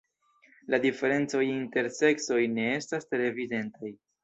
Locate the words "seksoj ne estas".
1.99-3.09